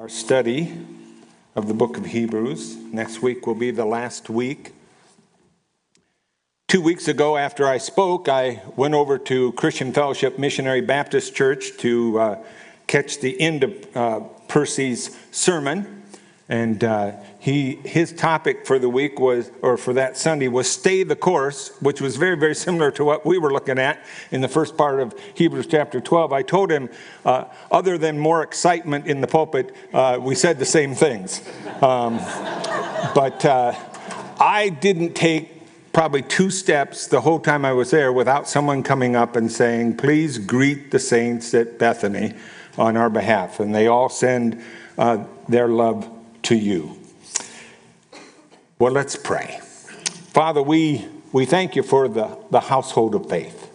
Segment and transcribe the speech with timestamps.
[0.00, 0.72] our study
[1.54, 2.74] of the book of Hebrews.
[2.90, 4.72] Next week will be the last week.
[6.68, 11.76] Two weeks ago, after I spoke, I went over to Christian Fellowship Missionary Baptist Church
[11.80, 12.38] to uh,
[12.86, 15.99] catch the end of uh, Percy's sermon.
[16.50, 21.04] And uh, he, his topic for the week was, or for that Sunday, was stay
[21.04, 24.48] the course, which was very, very similar to what we were looking at in the
[24.48, 26.32] first part of Hebrews chapter 12.
[26.32, 26.90] I told him,
[27.24, 31.40] uh, other than more excitement in the pulpit, uh, we said the same things.
[31.80, 32.18] Um,
[33.14, 33.72] but uh,
[34.40, 39.14] I didn't take probably two steps the whole time I was there without someone coming
[39.14, 42.34] up and saying, please greet the saints at Bethany
[42.76, 43.60] on our behalf.
[43.60, 44.60] And they all send
[44.98, 46.10] uh, their love
[46.42, 46.98] to you.
[48.78, 49.60] Well, let's pray.
[50.32, 53.70] Father, we, we thank you for the, the household of faith.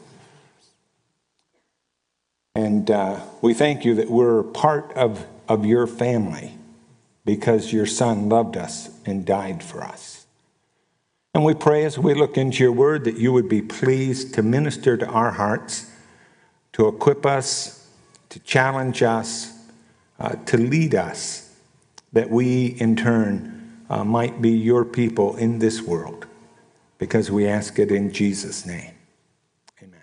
[2.55, 6.57] And uh, we thank you that we're part of, of your family
[7.25, 10.25] because your son loved us and died for us.
[11.33, 14.41] And we pray as we look into your word that you would be pleased to
[14.41, 15.91] minister to our hearts,
[16.73, 17.89] to equip us,
[18.29, 19.53] to challenge us,
[20.17, 21.44] uh, to lead us
[22.15, 26.25] that we in turn uh, might be your people in this world
[26.97, 28.93] because we ask it in Jesus' name.
[29.83, 29.99] Amen.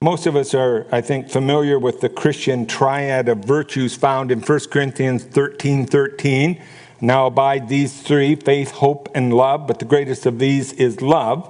[0.00, 4.40] Most of us are, I think, familiar with the Christian triad of virtues found in
[4.40, 6.62] 1 Corinthians 13 13.
[7.02, 11.46] Now abide these three faith, hope, and love, but the greatest of these is love.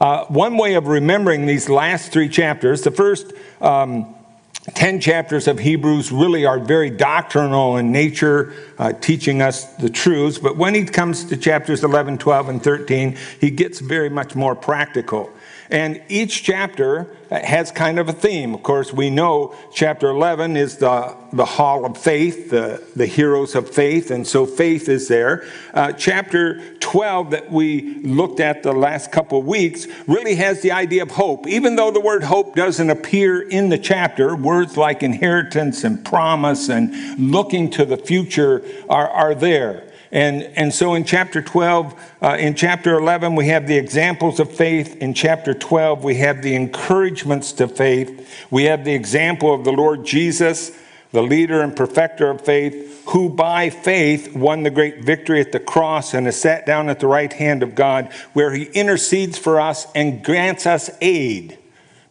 [0.00, 4.14] Uh, one way of remembering these last three chapters, the first um,
[4.74, 10.38] 10 chapters of Hebrews really are very doctrinal in nature, uh, teaching us the truths.
[10.38, 14.54] But when he comes to chapters 11, 12, and 13, he gets very much more
[14.54, 15.32] practical.
[15.70, 18.54] And each chapter has kind of a theme.
[18.54, 23.54] Of course, we know chapter 11 is the, the hall of faith, the, the heroes
[23.54, 25.46] of faith, and so faith is there.
[25.72, 31.02] Uh, chapter 12, that we looked at the last couple weeks, really has the idea
[31.02, 31.46] of hope.
[31.46, 36.68] Even though the word hope doesn't appear in the chapter, words like inheritance and promise
[36.68, 39.89] and looking to the future are, are there.
[40.12, 44.50] And, and so in chapter 12, uh, in chapter 11, we have the examples of
[44.50, 44.96] faith.
[44.96, 48.28] In chapter 12, we have the encouragements to faith.
[48.50, 50.72] We have the example of the Lord Jesus,
[51.12, 55.60] the leader and perfecter of faith, who by faith won the great victory at the
[55.60, 59.60] cross and is sat down at the right hand of God, where he intercedes for
[59.60, 61.56] us and grants us aid.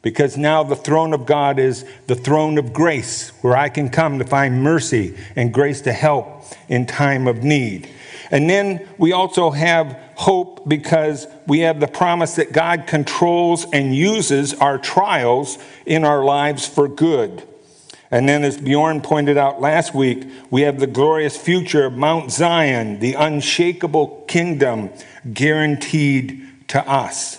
[0.01, 4.19] Because now the throne of God is the throne of grace, where I can come
[4.19, 7.89] to find mercy and grace to help in time of need.
[8.31, 13.95] And then we also have hope because we have the promise that God controls and
[13.95, 17.43] uses our trials in our lives for good.
[18.11, 22.31] And then, as Bjorn pointed out last week, we have the glorious future of Mount
[22.31, 24.89] Zion, the unshakable kingdom
[25.31, 27.38] guaranteed to us.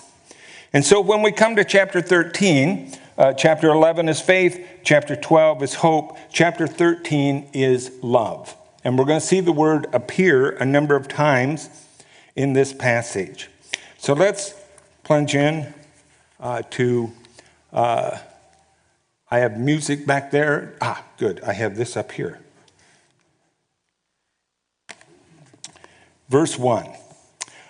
[0.73, 5.63] And so, when we come to chapter 13, uh, chapter 11 is faith, chapter 12
[5.63, 8.55] is hope, chapter 13 is love.
[8.83, 11.69] And we're going to see the word appear a number of times
[12.35, 13.49] in this passage.
[13.97, 14.55] So let's
[15.03, 15.73] plunge in
[16.39, 17.11] uh, to.
[17.71, 18.17] Uh,
[19.29, 20.75] I have music back there.
[20.81, 21.41] Ah, good.
[21.41, 22.39] I have this up here.
[26.29, 26.89] Verse 1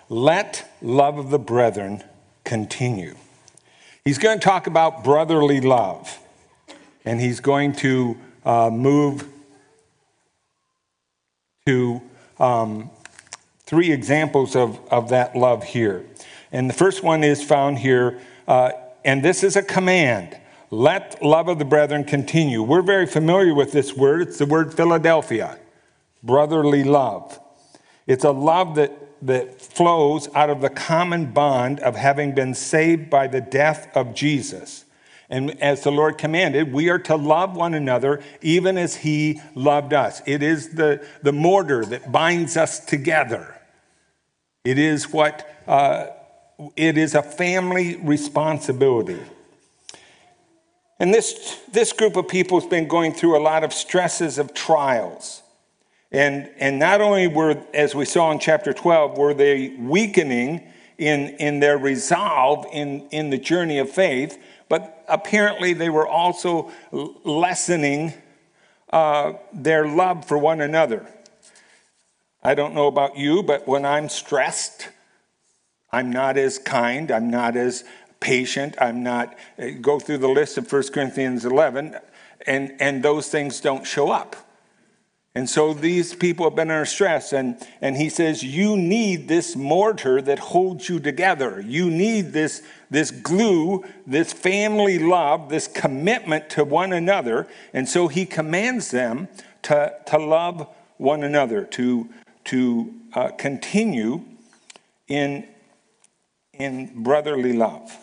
[0.08, 2.02] Let love of the brethren
[2.44, 3.14] continue.
[4.04, 6.18] He's going to talk about brotherly love,
[7.04, 9.28] and he's going to uh, move
[11.66, 12.02] to
[12.40, 12.90] um,
[13.60, 16.04] three examples of, of that love here.
[16.50, 18.72] And the first one is found here, uh,
[19.04, 20.36] and this is a command
[20.72, 22.62] let love of the brethren continue.
[22.62, 24.22] We're very familiar with this word.
[24.22, 25.58] It's the word Philadelphia,
[26.22, 27.38] brotherly love.
[28.06, 28.90] It's a love that,
[29.22, 34.14] that flows out of the common bond of having been saved by the death of
[34.14, 34.84] Jesus.
[35.30, 39.94] And as the Lord commanded, we are to love one another even as He loved
[39.94, 40.20] us.
[40.26, 43.58] It is the, the mortar that binds us together.
[44.64, 46.08] It is what, uh,
[46.76, 49.20] it is a family responsibility.
[50.98, 54.54] And this, this group of people has been going through a lot of stresses of
[54.54, 55.41] trials.
[56.12, 60.68] And, and not only were, as we saw in chapter 12, were they weakening
[60.98, 64.38] in, in their resolve in, in the journey of faith,
[64.68, 66.70] but apparently they were also
[67.24, 68.12] lessening
[68.92, 71.06] uh, their love for one another.
[72.42, 74.88] I don't know about you, but when I'm stressed,
[75.92, 77.84] I'm not as kind, I'm not as
[78.20, 81.96] patient, I'm not, uh, go through the list of 1 Corinthians 11.
[82.46, 84.36] and, and those things don't show up.
[85.34, 89.56] And so these people have been under stress, and, and he says, You need this
[89.56, 91.62] mortar that holds you together.
[91.66, 97.48] You need this, this glue, this family love, this commitment to one another.
[97.72, 99.28] And so he commands them
[99.62, 100.68] to, to love
[100.98, 102.10] one another, to,
[102.44, 104.24] to uh, continue
[105.08, 105.48] in,
[106.52, 107.96] in brotherly love.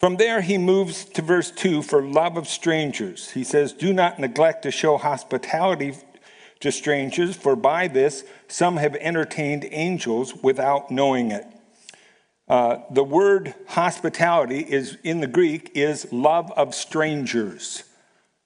[0.00, 3.30] From there, he moves to verse 2 for love of strangers.
[3.30, 5.94] He says, Do not neglect to show hospitality
[6.62, 11.44] to strangers, for by this some have entertained angels without knowing it.
[12.48, 17.84] Uh, the word hospitality is in the Greek is love of strangers.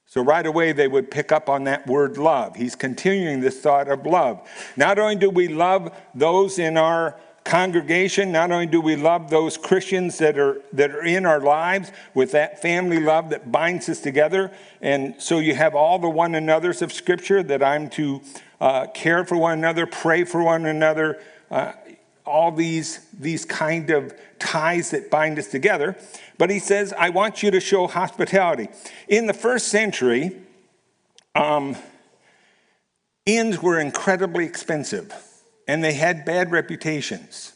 [0.06, 2.56] So right away they would pick up on that word love.
[2.56, 4.48] He's continuing this thought of love.
[4.76, 9.56] Not only do we love those in our congregation, not only do we love those
[9.56, 14.00] Christians that are, that are in our lives with that family love that binds us
[14.00, 14.52] together,
[14.82, 18.20] and so you have all the one another's of Scripture that I'm to
[18.60, 21.72] uh, care for one another, pray for one another, uh,
[22.24, 25.96] all these, these kind of ties that bind us together.
[26.38, 28.68] But he says, I want you to show hospitality.
[29.08, 30.36] In the first century,
[31.36, 31.76] um,
[33.24, 35.14] inns were incredibly expensive
[35.66, 37.52] and they had bad reputations.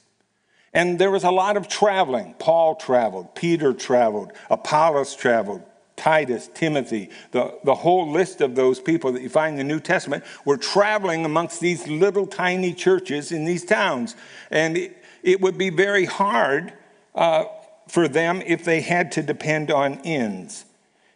[0.72, 2.34] And there was a lot of traveling.
[2.38, 5.62] Paul traveled, Peter traveled, Apollos traveled,
[5.96, 9.80] Titus, Timothy, the, the whole list of those people that you find in the New
[9.80, 14.16] Testament were traveling amongst these little tiny churches in these towns.
[14.50, 16.72] And it, it would be very hard
[17.14, 17.44] uh,
[17.88, 20.64] for them if they had to depend on inns.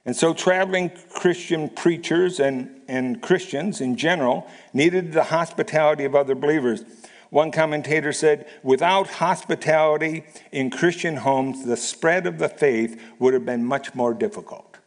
[0.04, 6.34] And so, traveling Christian preachers and, and Christians in general needed the hospitality of other
[6.34, 6.84] believers.
[7.30, 13.44] One commentator said, without hospitality in Christian homes, the spread of the faith would have
[13.44, 14.78] been much more difficult.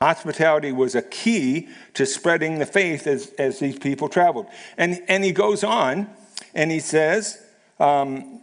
[0.00, 4.46] Hospitality was a key to spreading the faith as, as these people traveled.
[4.76, 6.08] And, and he goes on
[6.54, 7.42] and he says,
[7.78, 8.40] um,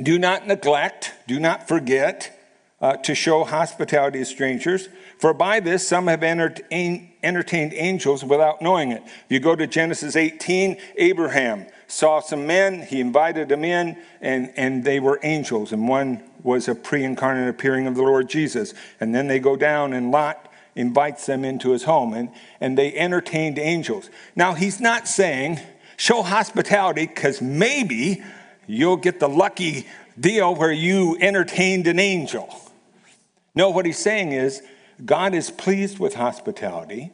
[0.00, 2.37] Do not neglect, do not forget
[2.80, 4.88] uh, to show hospitality to strangers.
[5.18, 9.02] For by this some have entertained, angels without knowing it.
[9.28, 14.84] You go to Genesis 18, Abraham saw some men, he invited them in, and, and
[14.84, 15.72] they were angels.
[15.72, 18.74] And one was a pre incarnate appearing of the Lord Jesus.
[19.00, 22.30] And then they go down, and Lot invites them into his home, and,
[22.60, 24.10] and they entertained angels.
[24.36, 25.58] Now, he's not saying
[25.96, 28.22] show hospitality because maybe
[28.68, 29.88] you'll get the lucky
[30.20, 32.54] deal where you entertained an angel.
[33.58, 34.62] No, what he's saying is
[35.04, 37.10] God is pleased with hospitality,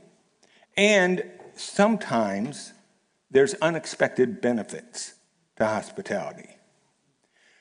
[0.77, 1.25] and
[1.57, 2.75] sometimes
[3.31, 5.15] there's unexpected benefits
[5.57, 6.59] to hospitality.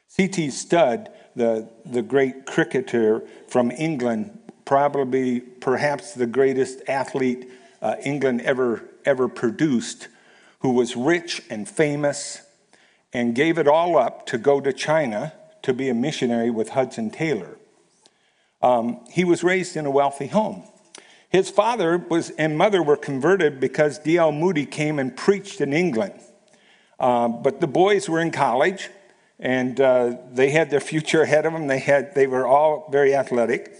[0.10, 0.50] C.T.
[0.50, 7.50] Studd, the, the great cricketer from England, probably perhaps the greatest athlete
[7.82, 10.10] uh, England ever, ever produced,
[10.60, 12.42] who was rich and famous
[13.14, 15.32] and gave it all up to go to China
[15.62, 17.58] to be a missionary with Hudson Taylor.
[18.64, 20.64] Um, he was raised in a wealthy home.
[21.30, 24.32] His father was, and mother were converted because D.L.
[24.32, 26.14] Moody came and preached in England.
[27.00, 28.90] Uh, but the boys were in college
[29.40, 31.68] and uh, they had their future ahead of them.
[31.68, 33.78] They, had, they were all very athletic.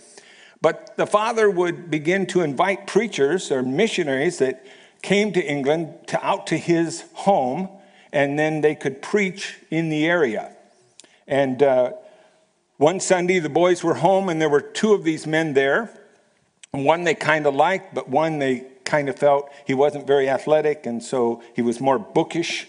[0.62, 4.66] But the father would begin to invite preachers or missionaries that
[5.02, 7.70] came to England to out to his home,
[8.12, 10.54] and then they could preach in the area.
[11.28, 11.94] And uh,
[12.84, 15.90] one Sunday, the boys were home, and there were two of these men there.
[16.72, 20.86] One they kind of liked, but one they kind of felt he wasn't very athletic,
[20.86, 22.68] and so he was more bookish.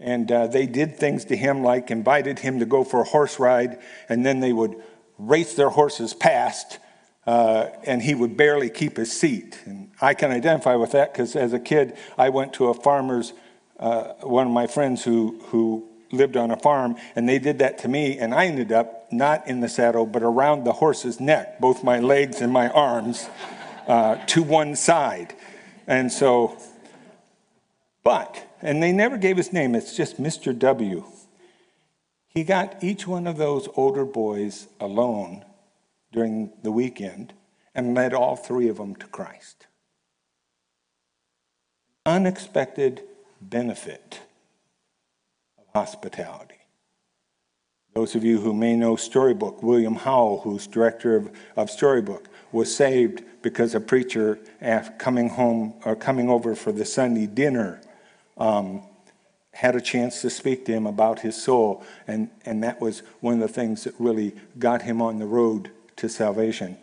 [0.00, 3.38] And uh, they did things to him like invited him to go for a horse
[3.38, 3.78] ride,
[4.08, 4.74] and then they would
[5.18, 6.78] race their horses past,
[7.26, 9.60] uh, and he would barely keep his seat.
[9.66, 13.34] And I can identify with that because as a kid, I went to a farmer's,
[13.78, 17.76] uh, one of my friends who, who lived on a farm, and they did that
[17.78, 21.60] to me, and I ended up not in the saddle, but around the horse's neck,
[21.60, 23.28] both my legs and my arms
[23.86, 25.34] uh, to one side.
[25.86, 26.56] And so,
[28.02, 30.56] but, and they never gave his name, it's just Mr.
[30.58, 31.04] W.
[32.28, 35.44] He got each one of those older boys alone
[36.12, 37.34] during the weekend
[37.74, 39.66] and led all three of them to Christ.
[42.06, 43.02] Unexpected
[43.40, 44.20] benefit
[45.58, 46.61] of hospitality.
[47.94, 52.74] Those of you who may know Storybook, William Howell, who's director of, of Storybook, was
[52.74, 54.38] saved because a preacher
[54.98, 57.80] coming home or coming over for the Sunday dinner
[58.38, 58.82] um,
[59.52, 61.84] had a chance to speak to him about his soul.
[62.06, 65.70] And, and that was one of the things that really got him on the road
[65.96, 66.78] to salvation.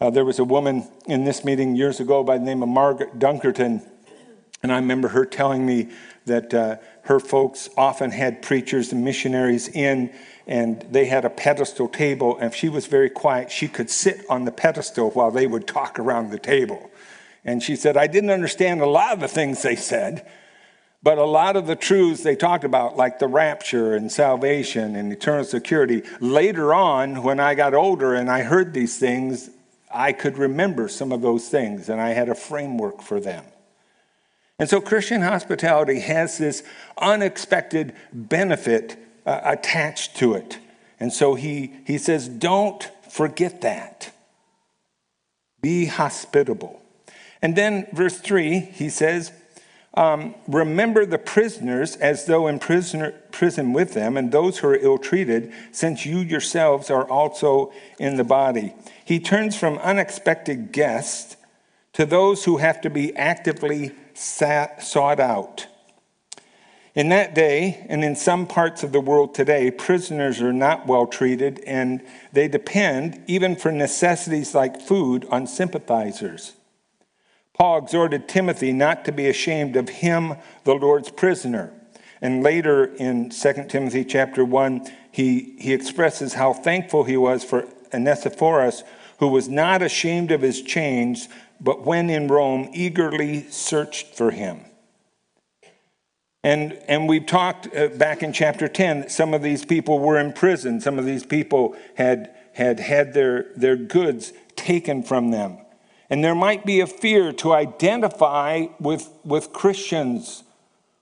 [0.00, 3.18] Uh, there was a woman in this meeting years ago by the name of Margaret
[3.18, 3.82] Dunkerton,
[4.62, 5.88] and I remember her telling me
[6.26, 10.12] that uh, her folks often had preachers and missionaries in,
[10.46, 12.36] and they had a pedestal table.
[12.36, 15.66] And if she was very quiet, she could sit on the pedestal while they would
[15.66, 16.90] talk around the table.
[17.44, 20.26] And she said, I didn't understand a lot of the things they said,
[21.02, 25.12] but a lot of the truths they talked about, like the rapture and salvation and
[25.12, 29.50] eternal security, later on, when I got older and I heard these things,
[29.92, 33.44] I could remember some of those things and I had a framework for them.
[34.58, 36.62] And so Christian hospitality has this
[36.98, 40.58] unexpected benefit uh, attached to it.
[40.98, 44.12] And so he, he says, don't forget that.
[45.60, 46.80] Be hospitable.
[47.42, 49.32] And then, verse 3, he says,
[49.94, 54.76] um, Remember the prisoners as though in prisoner, prison with them, and those who are
[54.76, 58.74] ill treated, since you yourselves are also in the body.
[59.04, 61.36] He turns from unexpected guests
[61.94, 65.66] to those who have to be actively sat, sought out.
[66.96, 71.06] In that day, and in some parts of the world today, prisoners are not well
[71.06, 76.54] treated and they depend, even for necessities like food, on sympathizers.
[77.52, 81.70] Paul exhorted Timothy not to be ashamed of him, the Lord's prisoner.
[82.22, 87.68] And later in 2 Timothy chapter 1, he, he expresses how thankful he was for
[87.92, 88.84] Onesiphorus,
[89.18, 91.28] who was not ashamed of his chains,
[91.60, 94.64] but when in Rome, eagerly searched for him.
[96.46, 100.16] And, and we've talked uh, back in chapter 10 that some of these people were
[100.18, 100.80] in prison.
[100.80, 105.58] Some of these people had had, had their, their goods taken from them.
[106.08, 110.42] And there might be a fear to identify with, with Christians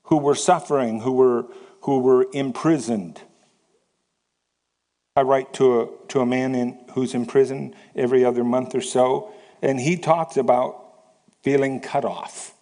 [0.04, 1.46] who were suffering, who were,
[1.82, 3.20] who were imprisoned.
[5.14, 8.80] I write to a, to a man in, who's in prison every other month or
[8.80, 9.32] so,
[9.62, 10.82] and he talks about
[11.42, 12.52] feeling cut off.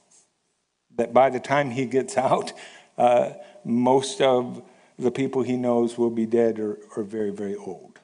[0.96, 2.52] That by the time he gets out,
[2.98, 3.30] uh,
[3.64, 4.62] most of
[4.98, 7.98] the people he knows will be dead or, or very, very old.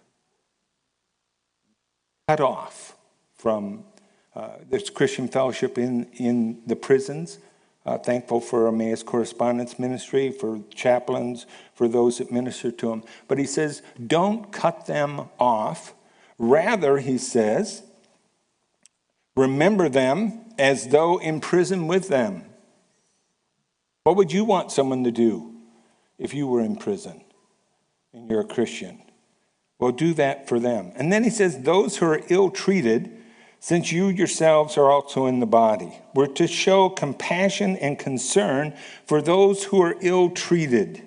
[2.26, 2.96] Cut off
[3.36, 3.84] from
[4.34, 7.38] uh, there's Christian fellowship in, in the prisons.
[7.84, 13.02] Uh, thankful for Emmaus Correspondence Ministry, for chaplains, for those that minister to them.
[13.28, 15.94] But he says, don't cut them off.
[16.38, 17.82] Rather, he says,
[19.36, 22.44] remember them as though in prison with them.
[24.04, 25.54] What would you want someone to do
[26.18, 27.22] if you were in prison
[28.12, 29.02] and you're a Christian?
[29.78, 30.92] Well, do that for them.
[30.96, 33.16] And then he says, those who are ill treated,
[33.60, 36.00] since you yourselves are also in the body.
[36.14, 38.74] We're to show compassion and concern
[39.06, 41.02] for those who are ill treated.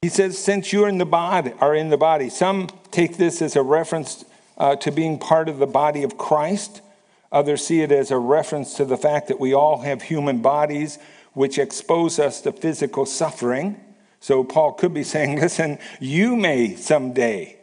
[0.00, 2.30] He says, since you are in the body, are in the body.
[2.30, 4.24] Some take this as a reference
[4.56, 6.82] uh, to being part of the body of Christ.
[7.30, 10.98] Others see it as a reference to the fact that we all have human bodies
[11.34, 13.80] which expose us to physical suffering.
[14.20, 17.58] So Paul could be saying, listen, you may someday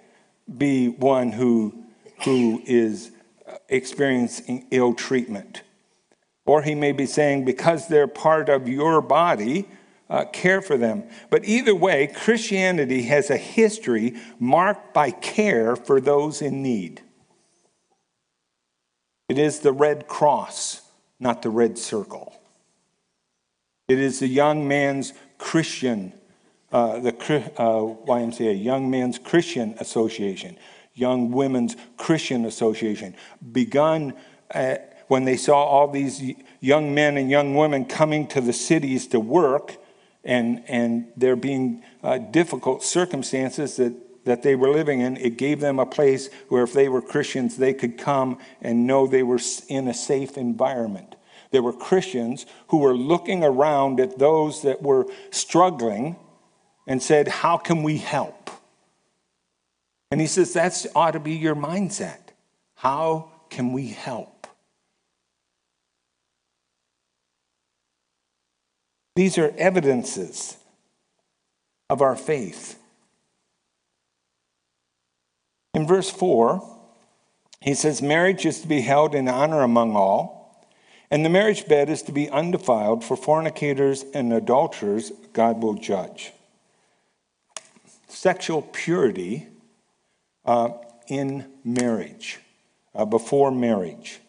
[0.57, 1.85] be one who
[2.23, 3.11] who is
[3.69, 5.61] experiencing ill treatment.
[6.45, 9.67] Or he may be saying, because they're part of your body,
[10.09, 11.03] uh, care for them.
[11.29, 17.01] But either way, Christianity has a history marked by care for those in need.
[19.27, 20.81] It is the Red Cross,
[21.19, 22.33] not the Red Circle.
[23.87, 26.13] It is the young man's Christian,
[26.71, 27.09] uh, the
[27.57, 30.57] uh, YMCA, Young Man's Christian Association,
[30.93, 33.15] Young Women's Christian Association,
[33.51, 34.13] begun
[34.51, 39.07] at, when they saw all these young men and young women coming to the cities
[39.07, 39.77] to work,
[40.23, 43.93] and, and there being uh, difficult circumstances that,
[44.25, 47.57] that they were living in, it gave them a place where if they were Christians,
[47.57, 49.39] they could come and know they were
[49.69, 51.15] in a safe environment.
[51.51, 56.17] There were Christians who were looking around at those that were struggling
[56.87, 58.49] and said, How can we help?
[60.11, 62.19] And he says that ought to be your mindset.
[62.75, 64.47] How can we help?
[69.15, 70.57] These are evidences
[71.89, 72.77] of our faith.
[75.75, 76.65] In verse 4,
[77.59, 80.65] he says, Marriage is to be held in honor among all,
[81.11, 86.31] and the marriage bed is to be undefiled, for fornicators and adulterers God will judge.
[88.07, 89.47] Sexual purity
[90.45, 90.69] uh,
[91.09, 92.39] in marriage,
[92.95, 94.21] uh, before marriage.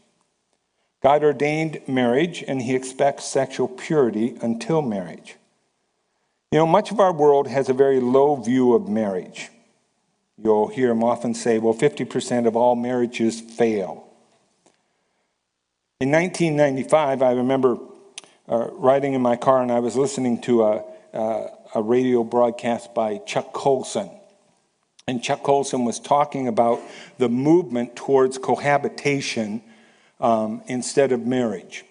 [1.01, 5.37] God ordained marriage and he expects sexual purity until marriage.
[6.51, 9.51] You know, much of our world has a very low view of marriage.
[10.43, 14.07] You'll hear him often say, well, 50% of all marriages fail.
[15.99, 17.79] In 1995, I remember
[18.49, 22.95] uh, riding in my car and I was listening to a, uh, a radio broadcast
[22.95, 24.11] by Chuck Colson.
[25.09, 26.81] And Chuck Colson was talking about
[27.17, 29.63] the movement towards cohabitation
[30.21, 31.85] um, instead of marriage.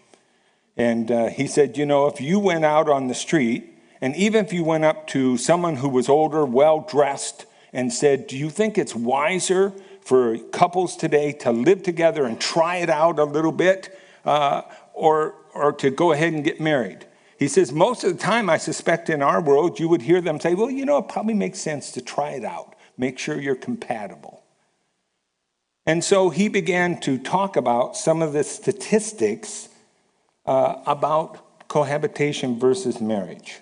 [0.78, 4.46] And uh, he said, you know, if you went out on the street, and even
[4.46, 8.50] if you went up to someone who was older, well dressed, and said, Do you
[8.50, 13.52] think it's wiser for couples today to live together and try it out a little
[13.52, 14.62] bit, uh,
[14.94, 17.06] or, or to go ahead and get married?
[17.38, 20.40] He says, Most of the time, I suspect in our world, you would hear them
[20.40, 23.56] say, Well, you know, it probably makes sense to try it out, make sure you're
[23.56, 24.42] compatible.
[25.86, 29.70] And so he began to talk about some of the statistics
[30.46, 33.60] uh, about cohabitation versus marriage.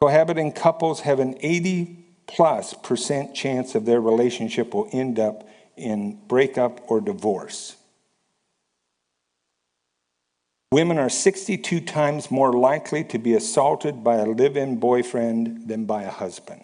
[0.00, 6.18] Cohabiting couples have an 80 plus percent chance of their relationship will end up in
[6.28, 7.76] breakup or divorce.
[10.72, 15.84] Women are 62 times more likely to be assaulted by a live in boyfriend than
[15.84, 16.62] by a husband.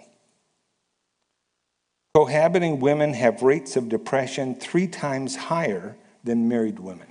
[2.15, 7.07] Cohabiting women have rates of depression three times higher than married women.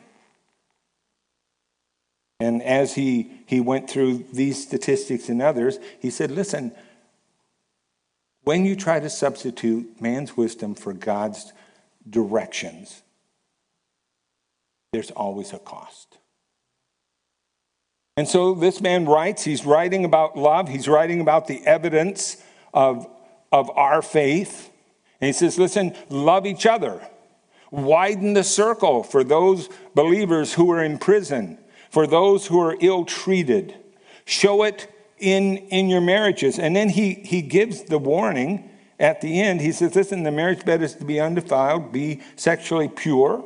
[2.41, 6.73] And as he, he went through these statistics and others, he said, listen,
[8.49, 11.53] when you try to substitute man's wisdom for God's
[12.09, 13.03] directions,
[14.91, 16.17] there's always a cost.
[18.17, 22.37] And so this man writes, he's writing about love, he's writing about the evidence
[22.73, 23.07] of,
[23.51, 24.71] of our faith.
[25.21, 27.07] And he says, listen, love each other.
[27.69, 31.59] Widen the circle for those believers who are in prison
[31.91, 33.75] for those who are ill treated.
[34.25, 36.59] Show it in, in your marriages.
[36.59, 39.61] And then he, he gives the warning at the end.
[39.61, 43.43] He says, Listen, the marriage bed is to be undefiled, be sexually pure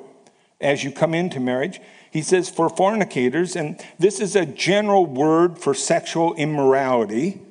[0.62, 1.80] as you come into marriage.
[2.12, 7.41] He says, For fornicators, and this is a general word for sexual immorality,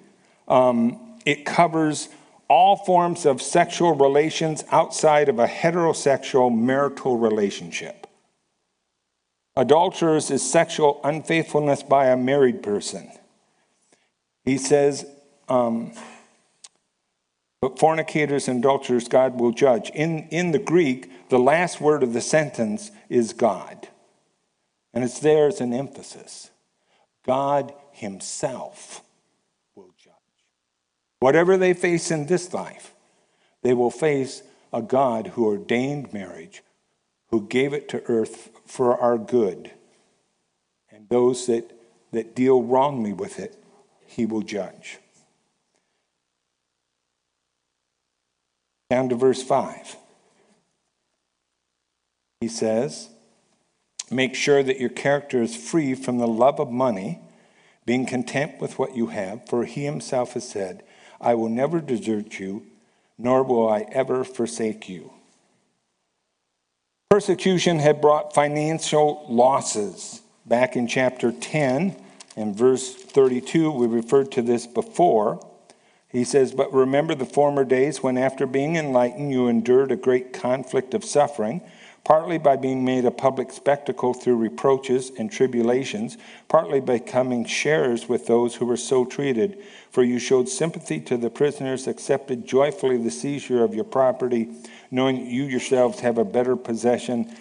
[0.48, 2.08] um, it covers
[2.48, 8.06] all forms of sexual relations outside of a heterosexual marital relationship.
[9.56, 13.10] Adulterers is sexual unfaithfulness by a married person.
[14.44, 15.06] He says,
[15.48, 15.92] um,
[17.60, 19.90] but fornicators and adulterers God will judge.
[19.90, 23.88] In, in the Greek, the last word of the sentence is God.
[24.92, 26.50] And it's there as an emphasis.
[27.24, 29.02] God Himself
[29.76, 30.12] will judge.
[31.20, 32.94] Whatever they face in this life,
[33.62, 36.64] they will face a God who ordained marriage,
[37.30, 39.70] who gave it to earth for our good.
[40.90, 41.70] And those that,
[42.10, 43.61] that deal wrongly with it,
[44.14, 44.98] he will judge.
[48.90, 49.96] Down to verse 5.
[52.40, 53.08] He says,
[54.10, 57.20] Make sure that your character is free from the love of money,
[57.86, 60.82] being content with what you have, for he himself has said,
[61.18, 62.66] I will never desert you,
[63.16, 65.12] nor will I ever forsake you.
[67.10, 70.20] Persecution had brought financial losses.
[70.44, 71.96] Back in chapter 10
[72.36, 75.46] and verse 32, we referred to this before.
[76.08, 80.32] He says, But remember the former days when, after being enlightened, you endured a great
[80.32, 81.62] conflict of suffering
[82.04, 86.18] partly by being made a public spectacle through reproaches and tribulations,
[86.48, 89.62] partly by becoming sharers with those who were so treated.
[89.90, 94.48] For you showed sympathy to the prisoners, accepted joyfully the seizure of your property,
[94.90, 97.34] knowing you yourselves have a better possession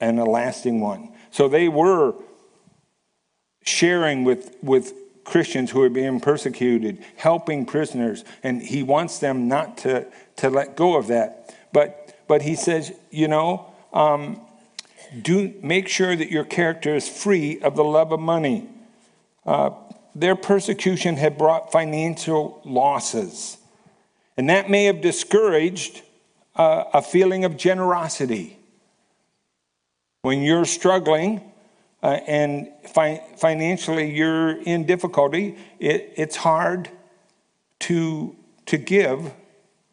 [0.00, 1.10] and a lasting one.
[1.30, 2.14] So they were
[3.64, 4.92] sharing with, with
[5.24, 10.76] Christians who are being persecuted, helping prisoners, and he wants them not to, to let
[10.76, 11.54] go of that.
[11.72, 14.40] But, but he says, you know, um,
[15.20, 18.68] do make sure that your character is free of the love of money.
[19.46, 19.70] Uh,
[20.14, 23.56] their persecution had brought financial losses,
[24.36, 26.02] and that may have discouraged
[26.56, 28.58] uh, a feeling of generosity.
[30.22, 31.52] When you're struggling
[32.04, 36.90] uh, and fi- financially you're in difficulty, it, it's hard
[37.80, 38.36] to,
[38.66, 39.32] to give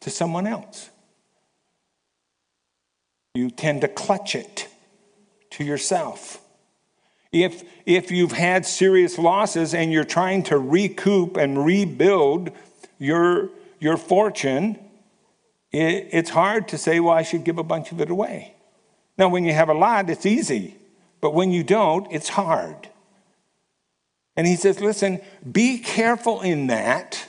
[0.02, 0.92] to someone else
[3.34, 4.68] you tend to clutch it
[5.52, 6.42] to yourself.
[7.32, 12.52] If, if you've had serious losses and you're trying to recoup and rebuild
[13.00, 14.78] your, your fortune,
[15.72, 18.54] it, it's hard to say, well, I should give a bunch of it away.
[19.18, 20.76] Now, when you have a lot, it's easy,
[21.22, 22.90] but when you don't, it's hard.
[24.36, 27.28] And he says, listen, be careful in that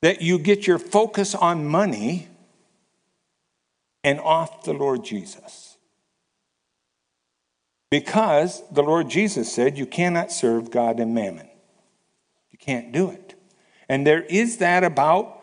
[0.00, 2.28] that you get your focus on money
[4.04, 5.76] and off the Lord Jesus.
[7.90, 11.48] Because the Lord Jesus said you cannot serve God and mammon.
[12.50, 13.34] You can't do it.
[13.88, 15.42] And there is that about,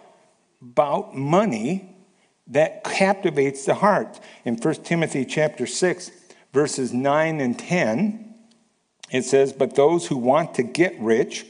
[0.62, 1.96] about money
[2.48, 4.20] that captivates the heart.
[4.46, 6.12] In 1 Timothy chapter 6,
[6.56, 8.34] verses 9 and 10,
[9.12, 11.46] it says, But those who want to get rich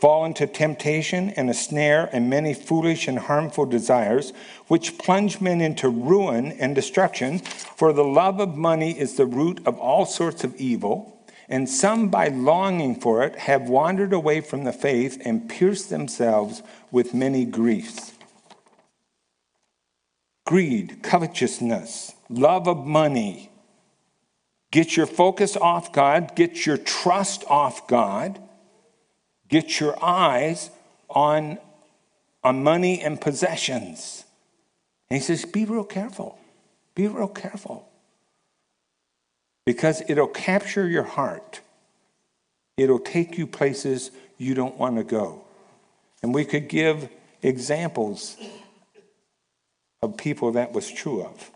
[0.00, 4.32] fall into temptation and a snare and many foolish and harmful desires,
[4.66, 7.40] which plunge men into ruin and destruction.
[7.40, 11.22] For the love of money is the root of all sorts of evil.
[11.50, 16.62] And some, by longing for it, have wandered away from the faith and pierced themselves
[16.90, 18.12] with many griefs.
[20.46, 23.50] Greed, covetousness, love of money.
[24.70, 28.38] Get your focus off God, get your trust off God,
[29.48, 30.70] get your eyes
[31.08, 31.58] on,
[32.44, 34.24] on money and possessions.
[35.10, 36.38] And he says, Be real careful.
[36.94, 37.88] Be real careful
[39.68, 41.60] because it'll capture your heart.
[42.78, 45.42] It'll take you places you don't want to go.
[46.22, 47.10] And we could give
[47.42, 48.38] examples
[50.00, 51.50] of people that was true of.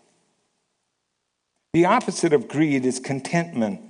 [1.72, 3.80] The opposite of greed is contentment.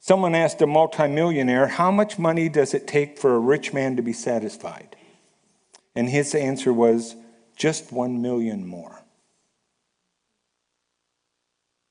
[0.00, 4.02] Someone asked a multimillionaire, How much money does it take for a rich man to
[4.02, 4.96] be satisfied?
[5.94, 7.16] And his answer was,
[7.54, 9.02] Just one million more.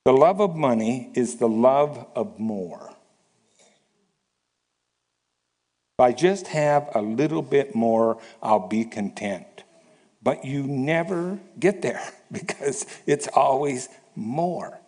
[0.06, 2.96] The love of money is the love of more.
[5.98, 9.46] If I just have a little bit more, I'll be content.
[10.22, 14.80] But you never get there because it's always more.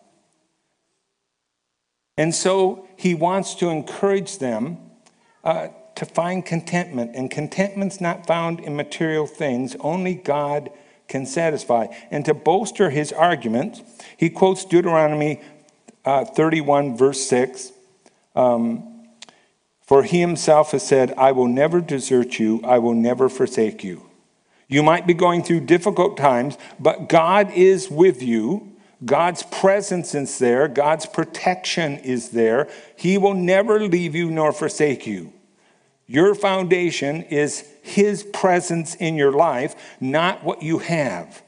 [2.17, 4.77] And so he wants to encourage them
[5.43, 7.15] uh, to find contentment.
[7.15, 10.71] And contentment's not found in material things, only God
[11.07, 11.87] can satisfy.
[12.11, 13.81] And to bolster his argument,
[14.17, 15.41] he quotes Deuteronomy
[16.05, 17.71] uh, 31, verse 6.
[18.35, 19.07] Um,
[19.81, 24.07] For he himself has said, I will never desert you, I will never forsake you.
[24.67, 28.73] You might be going through difficult times, but God is with you.
[29.05, 30.67] God's presence is there.
[30.67, 32.67] God's protection is there.
[32.95, 35.33] He will never leave you nor forsake you.
[36.07, 41.43] Your foundation is His presence in your life, not what you have.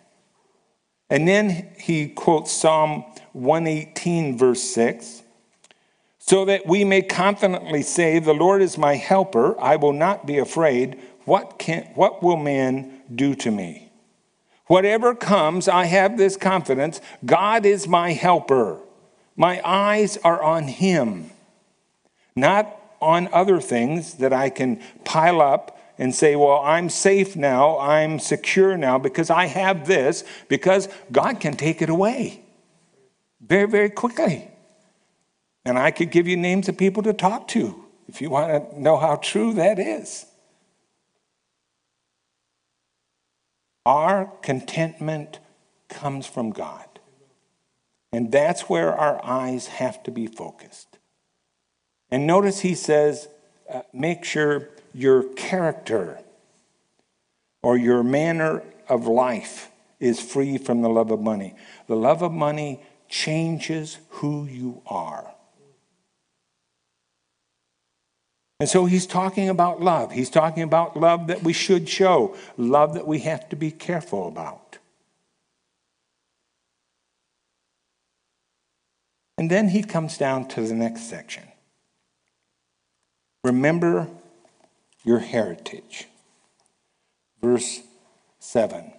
[1.10, 5.24] And then he quotes Psalm 118, verse 6
[6.30, 10.38] so that we may confidently say, The Lord is my helper, I will not be
[10.38, 11.00] afraid.
[11.26, 13.89] What, can, what will man do to me?
[14.70, 18.78] Whatever comes, I have this confidence God is my helper.
[19.36, 21.32] My eyes are on him,
[22.36, 27.80] not on other things that I can pile up and say, Well, I'm safe now,
[27.80, 32.42] I'm secure now because I have this, because God can take it away
[33.42, 34.52] very, very quickly.
[35.66, 38.80] And I could give you names of people to talk to if you want to
[38.80, 40.28] know how true that is.
[43.90, 45.40] Our contentment
[45.88, 46.86] comes from God.
[48.14, 51.00] And that's where our eyes have to be focused.
[52.12, 53.30] And notice he says,
[53.68, 56.20] uh, make sure your character
[57.64, 61.56] or your manner of life is free from the love of money.
[61.88, 65.34] The love of money changes who you are.
[68.60, 70.12] And so he's talking about love.
[70.12, 74.28] He's talking about love that we should show, love that we have to be careful
[74.28, 74.78] about.
[79.38, 81.44] And then he comes down to the next section.
[83.46, 84.10] Remember
[85.06, 86.08] your heritage.
[87.42, 87.80] Verse
[88.40, 88.92] 7.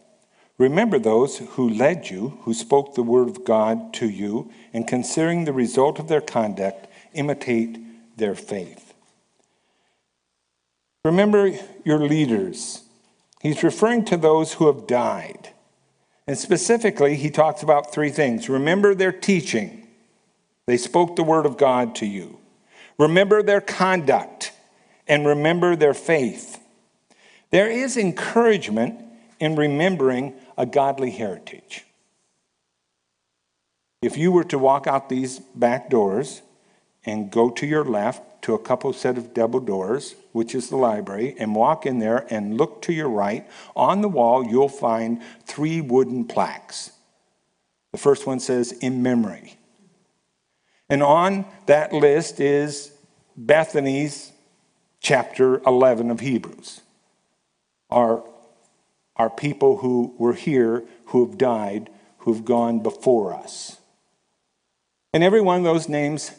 [0.57, 5.45] Remember those who led you, who spoke the word of God to you, and considering
[5.45, 8.90] the result of their conduct, imitate their faith.
[11.05, 11.51] Remember
[11.85, 12.83] your leaders.
[13.41, 15.51] He's referring to those who have died.
[16.27, 18.49] And specifically, he talks about three things.
[18.49, 19.89] Remember their teaching.
[20.67, 22.39] They spoke the word of God to you.
[22.99, 24.53] Remember their conduct
[25.09, 26.63] and remember their faith.
[27.51, 29.01] There is encouragement
[29.41, 31.85] in remembering a godly heritage.
[34.03, 36.43] If you were to walk out these back doors
[37.05, 40.77] and go to your left to a couple set of double doors, which is the
[40.77, 45.21] library, and walk in there and look to your right, on the wall you'll find
[45.45, 46.93] three wooden plaques.
[47.93, 49.57] The first one says, In memory.
[50.89, 52.93] And on that list is
[53.37, 54.33] Bethany's
[55.01, 56.81] chapter 11 of Hebrews,
[57.91, 58.25] our
[59.21, 63.77] are people who were here, who have died, who've gone before us.
[65.13, 66.31] And every one of those names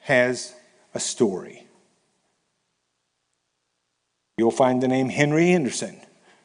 [0.00, 0.54] has
[0.94, 1.66] a story.
[4.36, 6.00] You'll find the name Henry Anderson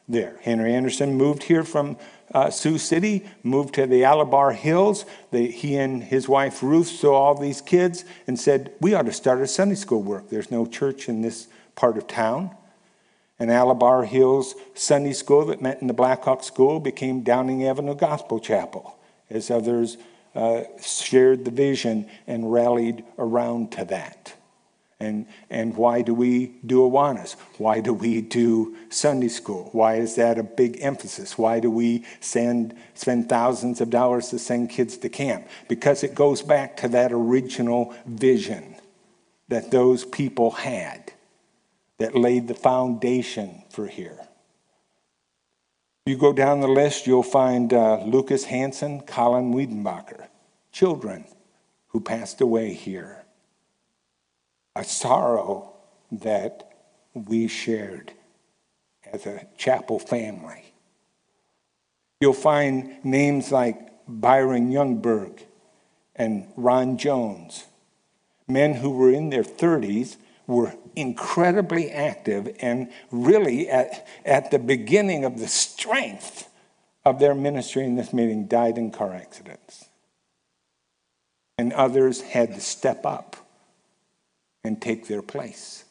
[0.08, 0.38] there.
[0.41, 1.98] Henry Anderson moved here from
[2.34, 5.06] uh, Sioux City, moved to the Alabar Hills.
[5.32, 9.41] He and his wife Ruth saw all these kids and said, We ought to start
[9.41, 10.30] a Sunday school work.
[10.30, 12.52] There's no church in this part of town.
[13.38, 18.39] And Alabar Hills Sunday School that met in the Blackhawk School became Downing Avenue Gospel
[18.39, 18.98] Chapel
[19.30, 19.98] as others
[20.36, 24.36] uh, shared the vision and rallied around to that.
[25.00, 27.36] And, and why do we do Awanas?
[27.58, 29.69] Why do we do Sunday school?
[29.74, 31.38] Why is that a big emphasis?
[31.38, 35.48] Why do we send, spend thousands of dollars to send kids to camp?
[35.67, 38.76] Because it goes back to that original vision
[39.50, 41.12] that those people had
[41.98, 44.25] that laid the foundation for here.
[46.06, 50.28] You go down the list, you'll find uh, Lucas Hansen, Colin Wiedenbacher,
[50.72, 51.26] children
[51.88, 53.26] who passed away here
[54.76, 55.74] a sorrow
[56.12, 56.70] that
[57.13, 58.12] we shared
[59.12, 60.74] as a chapel family.
[62.20, 65.44] You'll find names like Byron Youngberg
[66.15, 67.65] and Ron Jones,
[68.48, 75.25] men who were in their 30s, were incredibly active and really at, at the beginning
[75.25, 76.49] of the strength
[77.03, 79.86] of their ministry in this meeting died in car accidents.
[81.58, 83.38] And others had to step up
[84.63, 85.86] and take their place.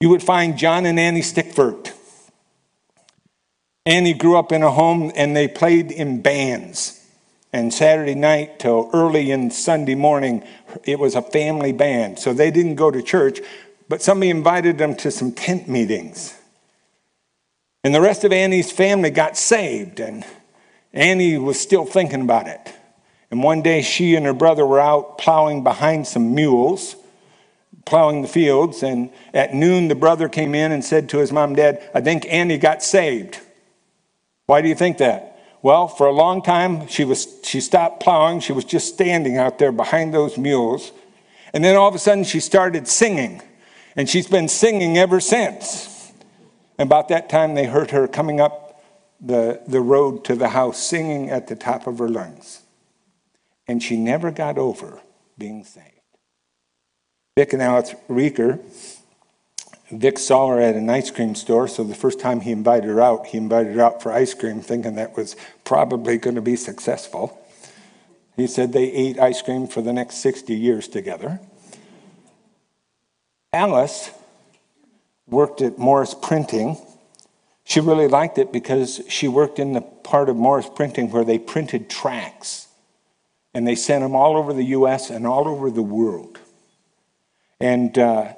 [0.00, 1.90] You would find John and Annie Stickford.
[3.86, 7.05] Annie grew up in a home and they played in bands.
[7.52, 10.44] And Saturday night till early in Sunday morning,
[10.84, 12.18] it was a family band.
[12.18, 13.40] So they didn't go to church,
[13.88, 16.38] but somebody invited them to some tent meetings.
[17.84, 20.24] And the rest of Annie's family got saved, and
[20.92, 22.74] Annie was still thinking about it.
[23.30, 26.96] And one day she and her brother were out plowing behind some mules,
[27.84, 28.82] plowing the fields.
[28.82, 32.00] And at noon, the brother came in and said to his mom and dad, I
[32.00, 33.40] think Annie got saved.
[34.46, 35.35] Why do you think that?
[35.66, 38.38] Well, for a long time, she, was, she stopped plowing.
[38.38, 40.92] She was just standing out there behind those mules.
[41.52, 43.42] And then all of a sudden, she started singing.
[43.96, 46.12] And she's been singing ever since.
[46.78, 48.84] And about that time, they heard her coming up
[49.20, 52.62] the, the road to the house, singing at the top of her lungs
[53.68, 55.00] and she never got over
[55.36, 55.86] being saved.
[57.36, 58.60] Vic and Alice Reeker,
[59.90, 63.00] Vic saw her at an ice cream store, so the first time he invited her
[63.00, 66.56] out, he invited her out for ice cream, thinking that was probably going to be
[66.56, 67.40] successful.
[68.36, 71.40] He said they ate ice cream for the next 60 years together.
[73.52, 74.10] Alice
[75.26, 76.76] worked at Morris Printing.
[77.64, 81.38] She really liked it because she worked in the part of Morris Printing where they
[81.38, 82.68] printed tracts
[83.54, 85.10] and they sent them all over the U.S.
[85.10, 86.38] and all over the world.
[87.58, 88.34] And uh,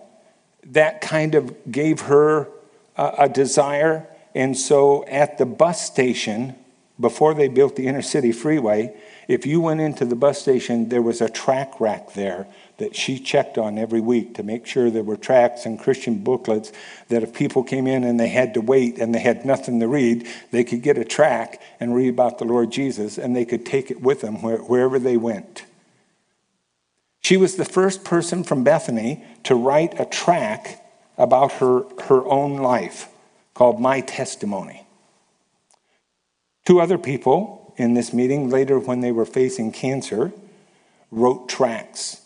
[0.64, 2.48] that kind of gave her
[2.96, 4.06] a, desire.
[4.34, 6.56] And so at the bus station,
[7.00, 8.94] before they built the inner city freeway,
[9.28, 12.46] if you went into the bus station, there was a track rack there
[12.78, 16.72] that she checked on every week to make sure there were tracts and Christian booklets
[17.08, 19.86] that if people came in and they had to wait and they had nothing to
[19.86, 23.66] read, they could get a tract and read about the Lord Jesus and they could
[23.66, 25.64] take it with them wherever they went.
[27.20, 30.85] She was the first person from Bethany to write a track
[31.16, 33.09] about her, her own life
[33.54, 34.87] called My Testimony.
[36.64, 40.33] Two other people in this meeting, later when they were facing cancer,
[41.11, 42.22] wrote tracts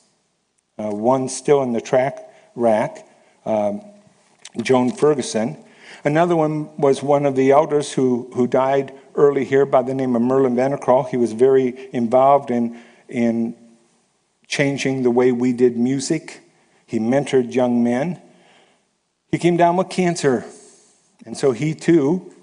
[0.78, 2.18] uh, one still in the track
[2.54, 3.06] rack,
[3.44, 3.82] um,
[4.60, 5.56] Joan Ferguson.
[6.04, 10.16] Another one was one of the elders who, who died early here by the name
[10.16, 11.08] of Merlin Vanderkraal.
[11.08, 13.54] He was very involved in, in
[14.52, 16.42] changing the way we did music.
[16.84, 18.20] He mentored young men.
[19.28, 20.44] He came down with cancer.
[21.24, 22.34] And so he too,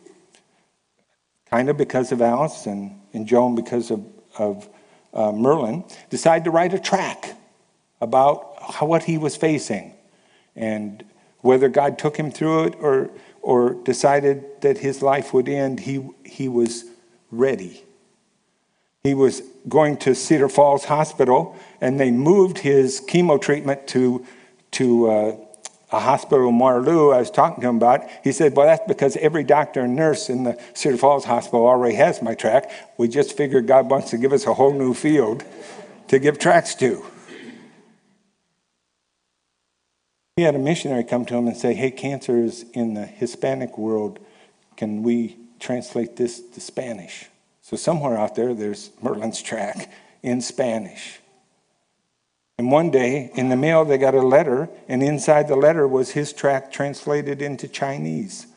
[1.45, 4.03] kind of because of Alice and, and Joan because of,
[4.39, 4.67] of
[5.13, 7.35] uh, Merlin, decided to write a track
[8.01, 9.93] about how, what he was facing
[10.55, 11.05] and
[11.41, 13.11] whether God took him through it or,
[13.43, 16.85] or decided that his life would end, he, he was
[17.29, 17.83] ready.
[19.03, 24.25] He was going to Cedar Falls Hospital, and they moved his chemo treatment to,
[24.71, 25.35] to uh,
[25.91, 27.11] a hospital in Waterloo.
[27.11, 28.01] I was talking to him about.
[28.23, 31.95] He said, "Well, that's because every doctor and nurse in the Cedar Falls Hospital already
[31.95, 32.71] has my track.
[32.97, 35.43] We just figured God wants to give us a whole new field
[36.09, 37.05] to give tracks to."
[40.39, 43.77] he had a missionary come to him and say, Hey, cancer is in the Hispanic
[43.77, 44.19] world.
[44.77, 47.25] Can we translate this to Spanish?
[47.69, 49.91] So, somewhere out there, there's Merlin's track
[50.23, 51.19] in Spanish.
[52.57, 56.09] And one day in the mail, they got a letter, and inside the letter was
[56.09, 58.47] his track translated into Chinese.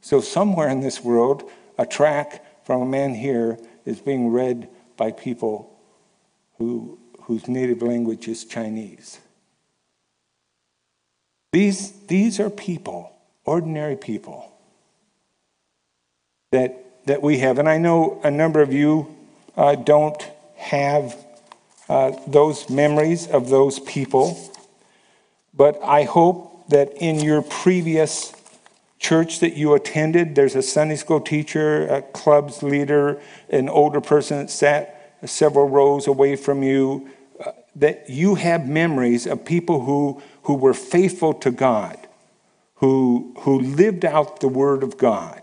[0.00, 5.12] So, somewhere in this world, a track from a man here is being read by
[5.12, 5.78] people
[6.56, 9.20] who, whose native language is Chinese.
[11.52, 14.50] These, these are people, ordinary people,
[16.52, 17.58] that, that we have.
[17.58, 19.14] And I know a number of you
[19.56, 20.22] uh, don't
[20.56, 21.16] have
[21.88, 24.38] uh, those memories of those people,
[25.52, 28.32] but I hope that in your previous
[28.98, 34.38] church that you attended, there's a Sunday school teacher, a club's leader, an older person
[34.38, 37.08] that sat several rows away from you,
[37.44, 41.98] uh, that you have memories of people who, who were faithful to God,
[42.76, 45.41] who, who lived out the Word of God.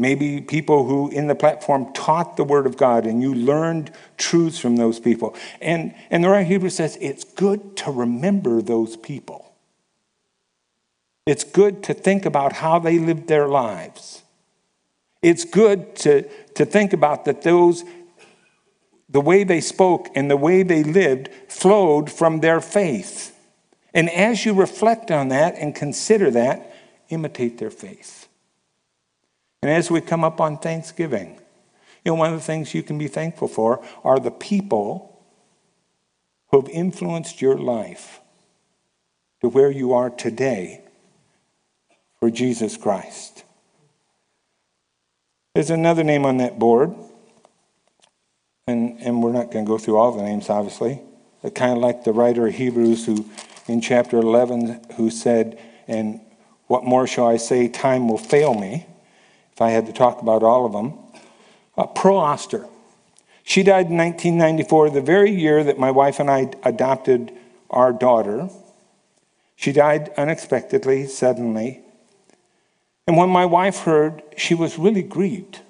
[0.00, 4.58] Maybe people who in the platform taught the Word of God and you learned truths
[4.58, 5.36] from those people.
[5.60, 9.52] And, and the writer Hebrew says it's good to remember those people.
[11.26, 14.22] It's good to think about how they lived their lives.
[15.22, 16.22] It's good to,
[16.54, 17.84] to think about that those,
[19.08, 23.36] the way they spoke and the way they lived flowed from their faith.
[23.92, 26.74] And as you reflect on that and consider that,
[27.10, 28.19] imitate their faith.
[29.62, 31.38] And as we come up on Thanksgiving,
[32.04, 35.22] you know, one of the things you can be thankful for are the people
[36.50, 38.20] who have influenced your life
[39.42, 40.82] to where you are today
[42.18, 43.44] for Jesus Christ.
[45.54, 46.94] There's another name on that board,
[48.66, 51.02] and, and we're not going to go through all the names, obviously.
[51.54, 53.26] Kind of like the writer of Hebrews, who
[53.66, 56.20] in chapter 11, who said, And
[56.66, 57.68] what more shall I say?
[57.68, 58.86] Time will fail me
[59.60, 60.98] I had to talk about all of them.
[61.76, 62.66] Uh, Pearl Oster.
[63.42, 67.32] She died in 1994, the very year that my wife and I adopted
[67.68, 68.48] our daughter.
[69.56, 71.80] She died unexpectedly, suddenly.
[73.06, 75.60] And when my wife heard, she was really grieved.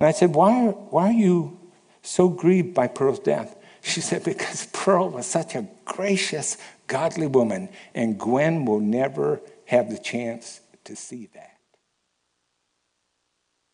[0.00, 1.60] And I said, Why why are you
[2.02, 3.56] so grieved by Pearl's death?
[3.82, 9.90] She said, Because Pearl was such a gracious, godly woman, and Gwen will never have
[9.90, 11.51] the chance to see that.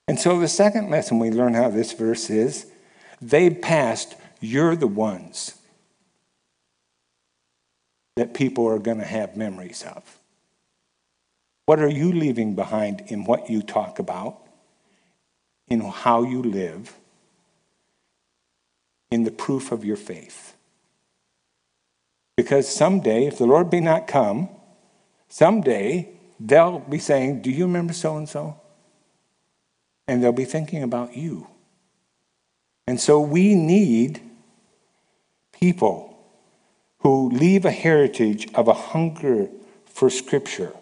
[0.09, 2.66] And so the second lesson we learn how this verse is
[3.21, 5.55] they passed, you're the ones
[8.16, 10.18] that people are going to have memories of.
[11.66, 14.40] What are you leaving behind in what you talk about,
[15.68, 16.94] in how you live,
[19.11, 20.57] in the proof of your faith?
[22.37, 24.49] Because someday, if the Lord be not come,
[25.29, 26.09] someday
[26.40, 28.59] they'll be saying, Do you remember so and so?
[30.09, 31.47] And they'll be thinking about you.
[32.87, 34.21] And so we need
[35.53, 36.18] people
[37.01, 39.49] who leave a heritage of a hunger
[39.85, 40.73] for Scripture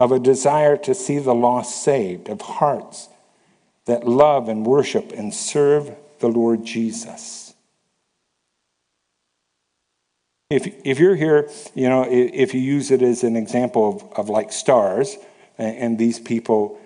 [0.00, 3.10] of a desire to see the lost saved, of hearts
[3.84, 7.54] that love and worship and serve the Lord Jesus.
[10.48, 14.28] If, if you're here, you know, if you use it as an example of, of
[14.28, 15.16] like stars,
[15.58, 16.80] and these people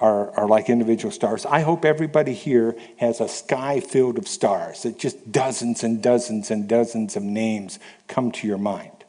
[0.00, 4.82] are, are like individual stars, I hope everybody here has a sky filled of stars,
[4.82, 9.04] that just dozens and dozens and dozens of names come to your mind.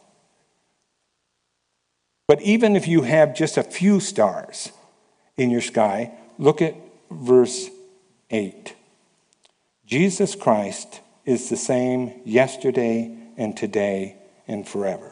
[2.27, 4.71] But even if you have just a few stars
[5.38, 6.75] in your sky, look at
[7.10, 7.69] verse
[8.30, 8.75] 8.
[9.86, 14.15] Jesus Christ is the same yesterday and today
[14.47, 15.12] and forever.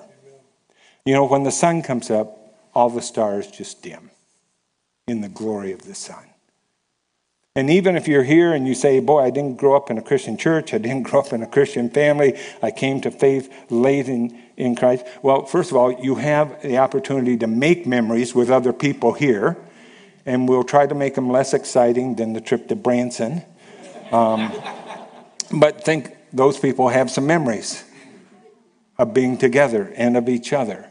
[1.06, 2.38] You know, when the sun comes up,
[2.74, 4.12] all the stars just dim
[5.10, 6.24] in the glory of the sun.
[7.56, 10.02] And even if you're here and you say, Boy, I didn't grow up in a
[10.02, 14.08] Christian church, I didn't grow up in a Christian family, I came to faith late
[14.08, 15.06] in, in Christ.
[15.22, 19.58] Well, first of all, you have the opportunity to make memories with other people here,
[20.26, 23.44] and we'll try to make them less exciting than the trip to Branson.
[24.12, 24.54] Um,
[25.52, 27.84] but think those people have some memories
[28.98, 30.89] of being together and of each other.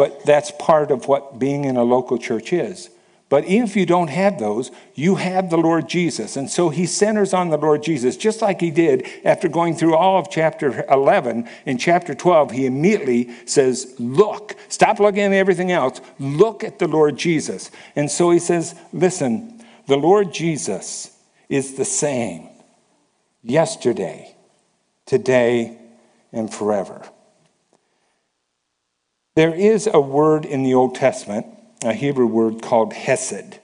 [0.00, 2.88] But that's part of what being in a local church is.
[3.28, 6.38] But even if you don't have those, you have the Lord Jesus.
[6.38, 9.94] And so he centers on the Lord Jesus, just like he did after going through
[9.94, 11.46] all of chapter 11.
[11.66, 16.88] In chapter 12, he immediately says, Look, stop looking at everything else, look at the
[16.88, 17.70] Lord Jesus.
[17.94, 21.14] And so he says, Listen, the Lord Jesus
[21.50, 22.48] is the same
[23.42, 24.34] yesterday,
[25.04, 25.76] today,
[26.32, 27.06] and forever.
[29.36, 31.46] There is a word in the Old Testament,
[31.84, 33.58] a Hebrew word called hesed.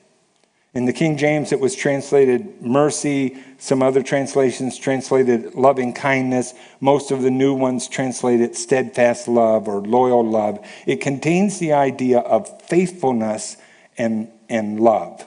[0.74, 3.38] In the King James, it was translated mercy.
[3.58, 6.54] Some other translations translated loving kindness.
[6.80, 10.64] Most of the new ones translate it steadfast love or loyal love.
[10.86, 13.56] It contains the idea of faithfulness
[13.96, 15.26] and, and love,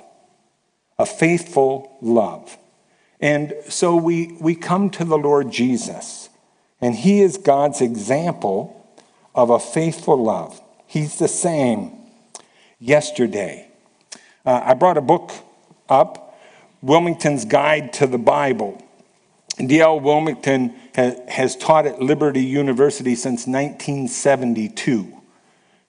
[1.00, 2.56] a faithful love.
[3.20, 6.30] And so we, we come to the Lord Jesus,
[6.80, 8.79] and He is God's example
[9.36, 10.62] of a faithful love.
[10.88, 11.92] He's the same
[12.80, 13.70] yesterday
[14.46, 15.32] uh, I brought a book
[15.90, 16.40] up,
[16.84, 18.82] Willmington's Guide to the Bible.
[19.64, 20.00] D.L.
[20.00, 20.74] Willmington
[21.30, 25.16] has taught at Liberty University since 1972.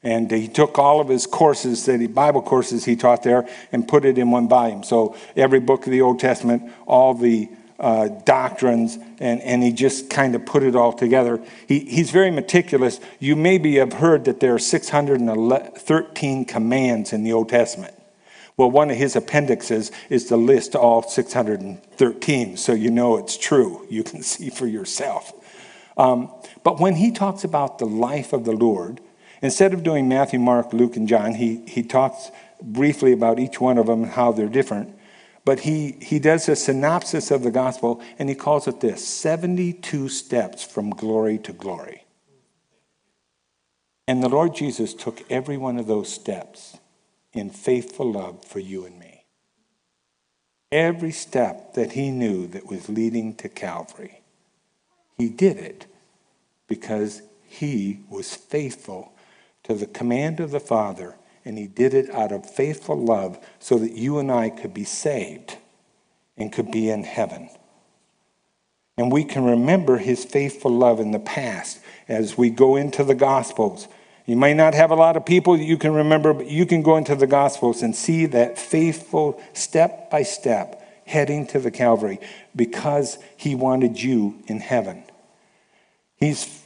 [0.02, 3.86] And he took all of his courses, that he, Bible courses he taught there, and
[3.86, 4.82] put it in one volume.
[4.82, 7.48] So every book of the Old Testament, all the
[7.80, 11.42] uh, doctrines, and, and he just kind of put it all together.
[11.66, 13.00] He, he's very meticulous.
[13.18, 17.94] You maybe have heard that there are 613 commands in the Old Testament.
[18.58, 23.86] Well, one of his appendixes is to list all 613, so you know it's true.
[23.88, 25.32] You can see for yourself.
[25.96, 26.30] Um,
[26.62, 29.00] but when he talks about the life of the Lord,
[29.40, 33.78] instead of doing Matthew, Mark, Luke, and John, he, he talks briefly about each one
[33.78, 34.94] of them and how they're different.
[35.44, 40.08] But he, he does a synopsis of the gospel and he calls it this 72
[40.08, 42.04] steps from glory to glory.
[44.06, 46.78] And the Lord Jesus took every one of those steps
[47.32, 49.24] in faithful love for you and me.
[50.72, 54.22] Every step that he knew that was leading to Calvary,
[55.16, 55.86] he did it
[56.68, 59.12] because he was faithful
[59.64, 63.78] to the command of the Father, and he did it out of faithful love so
[63.78, 65.56] that you and I could be saved
[66.36, 67.50] and could be in heaven.
[68.96, 73.14] And we can remember his faithful love in the past as we go into the
[73.14, 73.88] Gospels
[74.30, 76.82] you may not have a lot of people that you can remember, but you can
[76.82, 82.20] go into the Gospels and see that faithful step by step heading to the Calvary
[82.54, 85.02] because he wanted you in heaven.
[86.16, 86.59] He's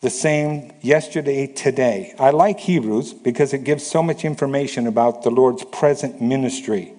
[0.00, 2.14] the same yesterday, today.
[2.18, 6.92] I like Hebrews because it gives so much information about the Lord's present ministry,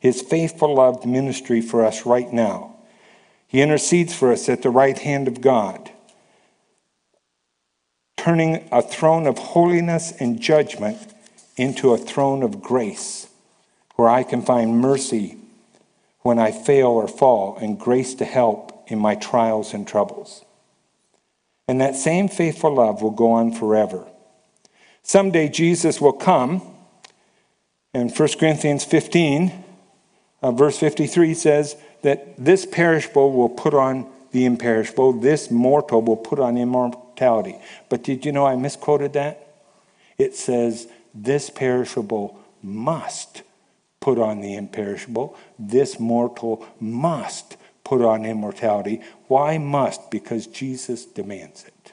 [0.00, 2.76] his faithful loved ministry for us right now.
[3.46, 5.90] He intercedes for us at the right hand of God
[8.26, 10.98] turning a throne of holiness and judgment
[11.56, 13.28] into a throne of grace,
[13.94, 15.36] where I can find mercy
[16.22, 20.44] when I fail or fall, and grace to help in my trials and troubles.
[21.68, 24.06] And that same faithful love will go on forever.
[25.02, 26.62] Someday Jesus will come,
[27.92, 29.64] and 1 Corinthians 15,
[30.42, 36.16] uh, verse 53 says that this perishable will put on the imperishable, this mortal will
[36.16, 37.56] put on immortality.
[37.88, 39.46] But did you know I misquoted that?
[40.18, 43.42] It says, This perishable must
[44.00, 47.56] put on the imperishable, this mortal must
[47.86, 49.00] put on immortality.
[49.28, 50.10] Why must?
[50.10, 51.92] Because Jesus demands it.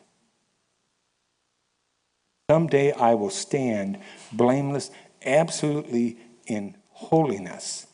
[2.50, 4.00] Someday I will stand
[4.32, 4.89] blameless,
[5.24, 6.18] absolutely
[6.48, 7.86] in holiness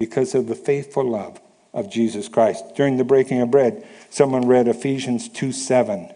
[0.00, 1.40] because of the faithful love
[1.72, 2.74] of Jesus Christ.
[2.74, 6.12] During the breaking of bread, someone read Ephesians 2 7,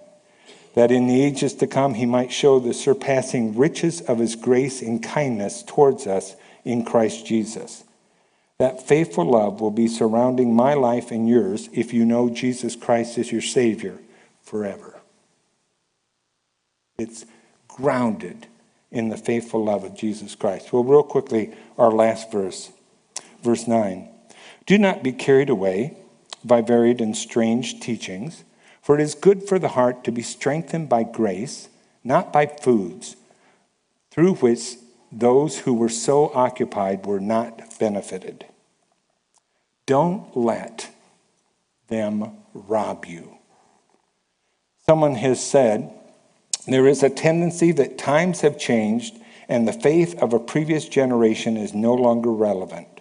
[0.75, 4.83] that in the ages to come he might show the surpassing riches of his grace
[4.83, 6.35] and kindness towards us
[6.65, 7.85] in Christ Jesus.
[8.61, 13.17] That faithful love will be surrounding my life and yours if you know Jesus Christ
[13.17, 13.97] is your Savior
[14.43, 15.01] forever.
[16.99, 17.25] It's
[17.69, 18.49] grounded
[18.91, 20.75] in the faithful love of Jesus Christ.
[20.75, 22.71] Well, real quickly, our last verse,
[23.43, 24.07] verse 9.
[24.67, 25.97] Do not be carried away
[26.45, 28.45] by varied and strange teachings,
[28.83, 31.71] for it is good for the heart to be strengthened by grace,
[32.05, 33.17] not by foods,
[34.11, 34.75] through which
[35.11, 38.45] those who were so occupied were not benefited.
[39.91, 40.89] Don't let
[41.89, 43.39] them rob you.
[44.87, 45.93] Someone has said
[46.69, 49.19] there is a tendency that times have changed
[49.49, 53.01] and the faith of a previous generation is no longer relevant.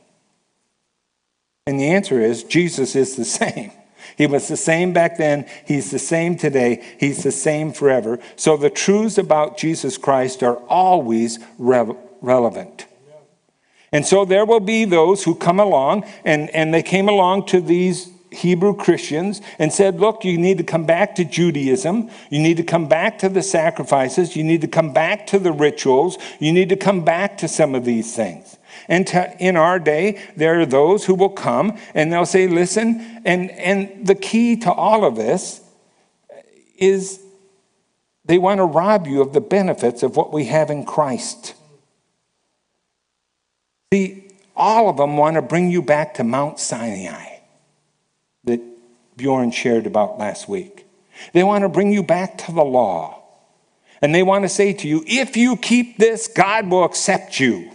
[1.68, 3.72] And the answer is Jesus is the same.
[4.18, 5.46] He was the same back then.
[5.68, 6.84] He's the same today.
[7.00, 8.18] He's the same forever.
[8.36, 12.88] So the truths about Jesus Christ are always re- relevant.
[13.92, 17.62] And so there will be those who come along, and, and they came along to
[17.62, 22.10] these Hebrew Christians and said, Look, you need to come back to Judaism.
[22.30, 24.36] You need to come back to the sacrifices.
[24.36, 26.18] You need to come back to the rituals.
[26.40, 28.58] You need to come back to some of these things.
[28.88, 33.22] And to, in our day, there are those who will come and they'll say, listen,
[33.26, 35.62] and, and the key to all of this
[36.78, 37.20] is
[38.26, 41.56] They want to rob you of the benefits of what we have in Christ.
[43.92, 47.38] See, all of them want to bring you back to Mount Sinai
[48.44, 48.62] that
[49.18, 50.86] Bjorn shared about last week.
[51.34, 53.24] They want to bring you back to the law.
[54.02, 57.72] And they want to say to you, if you keep this, God will accept you.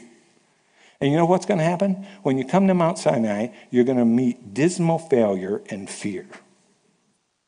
[1.00, 2.06] And you know what's going to happen?
[2.22, 6.26] When you come to Mount Sinai, you're going to meet dismal failure and fear.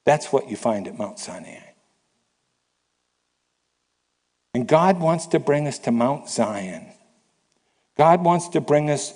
[0.05, 1.61] That's what you find at Mount Sinai.
[4.53, 6.87] And God wants to bring us to Mount Zion.
[7.97, 9.14] God wants to bring us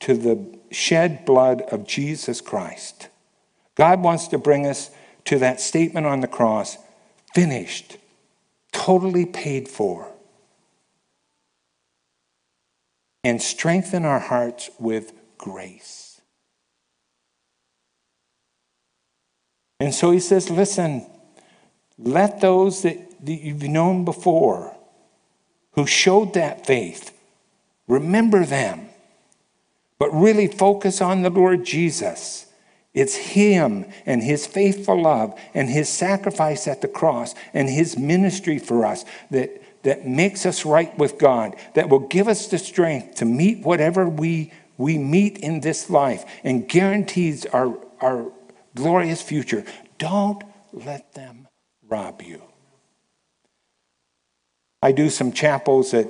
[0.00, 3.08] to the shed blood of Jesus Christ.
[3.74, 4.90] God wants to bring us
[5.24, 6.78] to that statement on the cross
[7.34, 7.96] finished,
[8.72, 10.10] totally paid for.
[13.24, 16.20] And strengthen our hearts with grace.
[19.80, 21.06] And so he says, listen,
[21.98, 24.76] let those that, you've known before
[25.72, 27.12] who showed that faith,
[27.88, 28.88] remember them,
[29.98, 32.48] but really focus on the Lord Jesus
[32.98, 38.58] it's Him and His faithful love and His sacrifice at the cross and His ministry
[38.58, 43.16] for us that, that makes us right with God, that will give us the strength
[43.16, 48.32] to meet whatever we, we meet in this life and guarantees our, our
[48.74, 49.64] glorious future.
[49.98, 51.46] Don't let them
[51.88, 52.42] rob you.
[54.82, 56.08] I do some chapels at,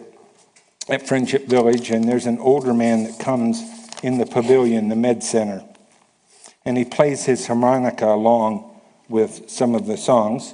[0.89, 3.63] at Friendship Village, and there's an older man that comes
[4.03, 5.65] in the pavilion, the med center
[6.69, 8.79] and he plays his harmonica along
[9.09, 10.53] with some of the songs.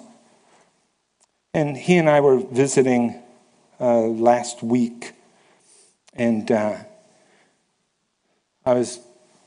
[1.53, 3.21] And he and I were visiting
[3.81, 5.13] uh, last week,
[6.15, 6.77] and uh,
[8.65, 9.01] I was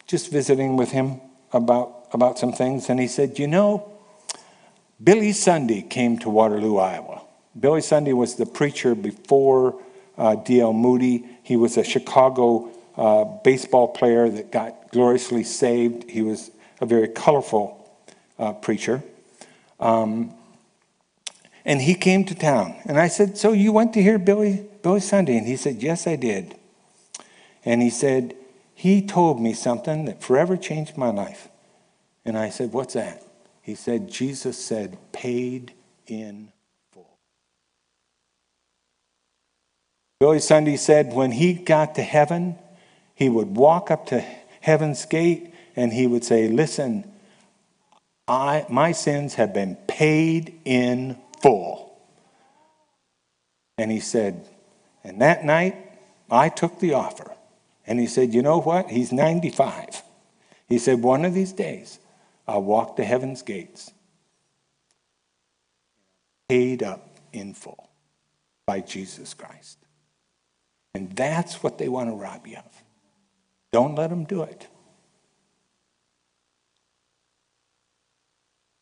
[0.07, 1.21] just visiting with him
[1.53, 3.89] about, about some things, and he said, You know,
[5.01, 7.21] Billy Sunday came to Waterloo, Iowa.
[7.57, 9.81] Billy Sunday was the preacher before
[10.17, 10.73] uh, D.L.
[10.73, 11.25] Moody.
[11.43, 16.09] He was a Chicago uh, baseball player that got gloriously saved.
[16.09, 16.51] He was
[16.81, 17.89] a very colorful
[18.39, 19.03] uh, preacher.
[19.79, 20.33] Um,
[21.65, 22.75] and he came to town.
[22.85, 25.37] And I said, So you went to hear Billy, Billy Sunday?
[25.37, 26.55] And he said, Yes, I did.
[27.65, 28.35] And he said,
[28.73, 31.49] He told me something that forever changed my life.
[32.25, 33.23] And I said, What's that?
[33.61, 35.73] He said, Jesus said, paid
[36.07, 36.53] in
[40.19, 42.57] Billy Sunday said, when he got to heaven,
[43.13, 44.23] he would walk up to
[44.61, 47.09] heaven's gate and he would say, Listen,
[48.27, 51.97] I, my sins have been paid in full.
[53.77, 54.47] And he said,
[55.03, 55.75] And that night,
[56.29, 57.31] I took the offer.
[57.85, 58.89] And he said, You know what?
[58.89, 60.01] He's 95.
[60.67, 61.99] He said, One of these days,
[62.47, 63.91] I'll walk to heaven's gates,
[66.49, 67.89] paid up in full
[68.65, 69.77] by Jesus Christ.
[70.97, 72.83] And that's what they want to rob you of.
[73.71, 74.67] Don't let them do it.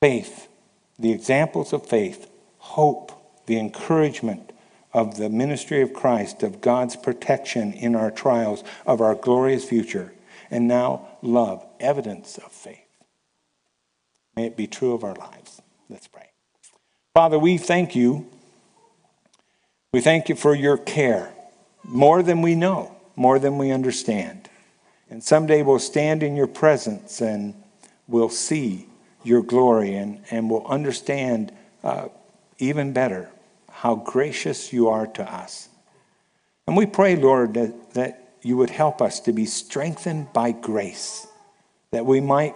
[0.05, 0.47] faith,
[0.99, 3.11] the examples of faith, hope,
[3.47, 4.51] the encouragement
[4.93, 10.13] of the ministry of Christ, of God's protection in our trials, of our glorious future,
[10.51, 12.85] and now love, evidence of faith.
[14.35, 15.59] May it be true of our lives.
[15.89, 16.29] Let's pray.
[17.15, 18.27] Father, we thank you.
[19.91, 21.33] We thank you for your care,
[21.87, 24.49] more than we know, more than we understand.
[25.09, 27.53] And someday we'll stand in your presence and
[28.07, 28.87] we'll see
[29.23, 31.51] your glory and, and we'll understand
[31.83, 32.07] uh,
[32.57, 33.29] even better
[33.69, 35.69] how gracious you are to us.
[36.67, 41.27] And we pray, Lord, that, that you would help us to be strengthened by grace,
[41.91, 42.55] that we might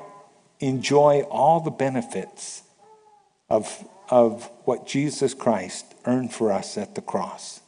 [0.59, 2.63] enjoy all the benefits
[3.49, 7.61] of, of what Jesus Christ earned for us at the cross.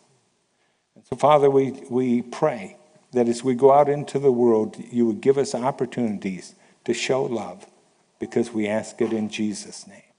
[1.14, 2.78] So, Father, we, we pray
[3.12, 6.55] that as we go out into the world, you would give us opportunities
[6.86, 7.66] to show love
[8.18, 10.11] because we ask it in Jesus' name.